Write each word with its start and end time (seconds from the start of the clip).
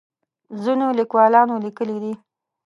ځینو 0.63 0.87
لیکوالانو 0.99 1.55
لیکلي 1.65 1.97
دي. 2.03 2.13